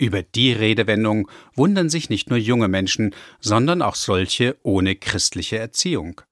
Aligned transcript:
Über 0.00 0.22
die 0.22 0.50
Redewendung 0.52 1.30
wundern 1.54 1.90
sich 1.90 2.08
nicht 2.08 2.30
nur 2.30 2.38
junge 2.38 2.68
Menschen, 2.68 3.14
sondern 3.38 3.82
auch 3.82 3.96
solche 3.96 4.56
ohne 4.62 4.96
christliche 4.96 5.58
Erziehung. 5.58 6.22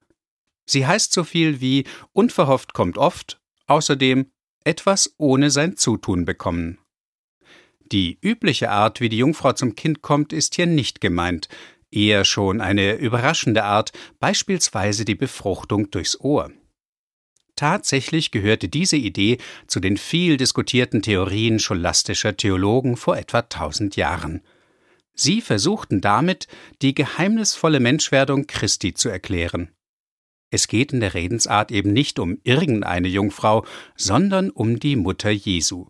Sie 0.65 0.87
heißt 0.87 1.13
so 1.13 1.23
viel 1.23 1.61
wie 1.61 1.83
unverhofft 2.11 2.73
kommt 2.73 2.97
oft, 2.97 3.39
außerdem 3.67 4.31
etwas 4.63 5.13
ohne 5.19 5.51
sein 5.51 5.77
Zutun 5.77 6.25
bekommen. 6.25 6.79
Die 7.91 8.17
übliche 8.23 8.71
Art, 8.71 9.01
wie 9.01 9.09
die 9.09 9.19
Jungfrau 9.19 9.53
zum 9.53 9.75
Kind 9.75 10.01
kommt, 10.01 10.33
ist 10.33 10.55
hier 10.55 10.65
nicht 10.65 10.99
gemeint, 10.99 11.47
eher 11.91 12.25
schon 12.25 12.61
eine 12.61 12.95
überraschende 12.95 13.65
Art, 13.65 13.91
beispielsweise 14.19 15.05
die 15.05 15.13
Befruchtung 15.13 15.91
durchs 15.91 16.19
Ohr. 16.19 16.51
Tatsächlich 17.59 18.31
gehörte 18.31 18.69
diese 18.69 18.95
Idee 18.95 19.37
zu 19.67 19.81
den 19.81 19.97
viel 19.97 20.37
diskutierten 20.37 21.01
Theorien 21.01 21.59
scholastischer 21.59 22.37
Theologen 22.37 22.95
vor 22.95 23.17
etwa 23.17 23.41
tausend 23.41 23.97
Jahren. 23.97 24.39
Sie 25.13 25.41
versuchten 25.41 25.99
damit, 25.99 26.47
die 26.81 26.95
geheimnisvolle 26.95 27.81
Menschwerdung 27.81 28.47
Christi 28.47 28.93
zu 28.93 29.09
erklären. 29.09 29.71
Es 30.51 30.69
geht 30.69 30.93
in 30.93 31.01
der 31.01 31.15
Redensart 31.15 31.73
eben 31.73 31.91
nicht 31.91 32.17
um 32.17 32.37
irgendeine 32.45 33.09
Jungfrau, 33.09 33.65
sondern 33.97 34.51
um 34.51 34.79
die 34.79 34.95
Mutter 34.95 35.29
Jesu. 35.29 35.87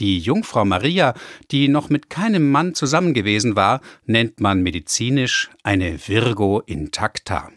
Die 0.00 0.18
Jungfrau 0.18 0.64
Maria, 0.64 1.14
die 1.52 1.68
noch 1.68 1.88
mit 1.88 2.10
keinem 2.10 2.50
Mann 2.50 2.74
zusammen 2.74 3.14
gewesen 3.14 3.54
war, 3.54 3.80
nennt 4.06 4.40
man 4.40 4.64
medizinisch 4.64 5.50
eine 5.62 6.08
Virgo 6.08 6.58
intacta. 6.66 7.52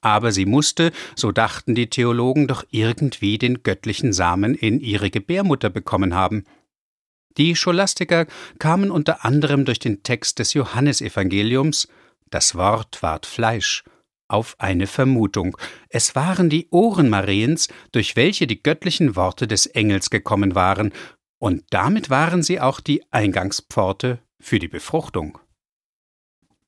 Aber 0.00 0.32
sie 0.32 0.46
musste, 0.46 0.92
so 1.14 1.32
dachten 1.32 1.74
die 1.74 1.90
Theologen, 1.90 2.48
doch 2.48 2.64
irgendwie 2.70 3.38
den 3.38 3.62
göttlichen 3.62 4.12
Samen 4.12 4.54
in 4.54 4.80
ihre 4.80 5.10
Gebärmutter 5.10 5.70
bekommen 5.70 6.14
haben. 6.14 6.44
Die 7.36 7.54
Scholastiker 7.54 8.26
kamen 8.58 8.90
unter 8.90 9.24
anderem 9.24 9.64
durch 9.64 9.78
den 9.78 10.02
Text 10.02 10.38
des 10.38 10.54
Johannesevangeliums 10.54 11.88
Das 12.30 12.54
Wort 12.54 13.02
ward 13.02 13.26
Fleisch 13.26 13.84
auf 14.30 14.54
eine 14.58 14.86
Vermutung. 14.86 15.56
Es 15.88 16.14
waren 16.14 16.48
die 16.48 16.68
Ohren 16.70 17.08
Mariens, 17.08 17.68
durch 17.92 18.16
welche 18.16 18.46
die 18.46 18.62
göttlichen 18.62 19.16
Worte 19.16 19.46
des 19.46 19.66
Engels 19.66 20.10
gekommen 20.10 20.54
waren, 20.54 20.92
und 21.38 21.64
damit 21.70 22.10
waren 22.10 22.42
sie 22.42 22.60
auch 22.60 22.80
die 22.80 23.02
Eingangspforte 23.10 24.20
für 24.38 24.58
die 24.58 24.68
Befruchtung. 24.68 25.38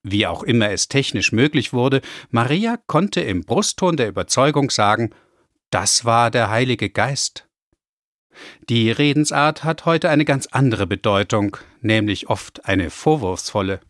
Wie 0.02 0.26
auch 0.26 0.42
immer 0.42 0.70
es 0.70 0.88
technisch 0.88 1.32
möglich 1.32 1.72
wurde, 1.72 2.00
Maria 2.30 2.76
konnte 2.86 3.20
im 3.20 3.42
Brustton 3.42 3.96
der 3.96 4.08
Überzeugung 4.08 4.70
sagen, 4.70 5.10
das 5.70 6.04
war 6.04 6.30
der 6.30 6.50
Heilige 6.50 6.90
Geist. 6.90 7.48
Die 8.68 8.90
Redensart 8.90 9.62
hat 9.62 9.84
heute 9.84 10.10
eine 10.10 10.24
ganz 10.24 10.46
andere 10.46 10.86
Bedeutung, 10.86 11.56
nämlich 11.80 12.28
oft 12.28 12.64
eine 12.66 12.90
vorwurfsvolle. 12.90 13.80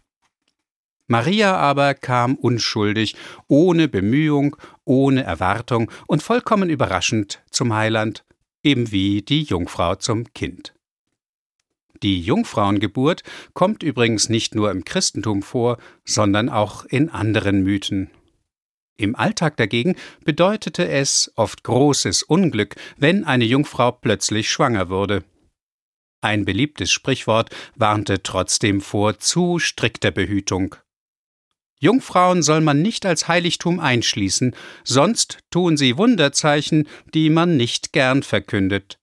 Maria 1.07 1.57
aber 1.57 1.95
kam 1.95 2.37
unschuldig, 2.37 3.17
ohne 3.49 3.89
Bemühung, 3.89 4.57
ohne 4.85 5.25
Erwartung 5.25 5.91
und 6.07 6.23
vollkommen 6.23 6.71
überraschend 6.71 7.43
zum 7.51 7.75
Heiland, 7.75 8.25
eben 8.63 8.93
wie 8.93 9.23
die 9.23 9.43
Jungfrau 9.43 9.97
zum 9.97 10.33
Kind. 10.33 10.75
Die 12.03 12.20
Jungfrauengeburt 12.20 13.22
kommt 13.55 13.83
übrigens 13.83 14.28
nicht 14.28 14.55
nur 14.55 14.70
im 14.70 14.84
Christentum 14.84 15.42
vor, 15.42 15.78
sondern 16.05 16.48
auch 16.48 16.84
in 16.84 17.09
anderen 17.09 17.62
Mythen. 17.62 18.11
Im 18.97 19.17
Alltag 19.17 19.56
dagegen 19.56 19.97
bedeutete 20.25 20.89
es 20.89 21.33
oft 21.36 21.64
großes 21.64 22.22
Unglück, 22.22 22.77
wenn 22.97 23.25
eine 23.25 23.44
Jungfrau 23.44 23.92
plötzlich 23.92 24.50
schwanger 24.50 24.89
wurde. 24.89 25.25
Ein 26.20 26.44
beliebtes 26.44 26.92
Sprichwort 26.92 27.50
warnte 27.75 28.22
trotzdem 28.22 28.81
vor 28.81 29.19
zu 29.19 29.59
strikter 29.59 30.12
Behütung. 30.12 30.77
Jungfrauen 31.81 32.44
soll 32.44 32.61
man 32.61 32.81
nicht 32.81 33.05
als 33.06 33.27
Heiligtum 33.27 33.81
einschließen, 33.81 34.55
sonst 34.84 35.38
tun 35.50 35.77
sie 35.77 35.97
Wunderzeichen, 35.98 36.87
die 37.12 37.28
man 37.28 37.56
nicht 37.56 37.93
gern 37.93 38.22
verkündet. 38.22 39.00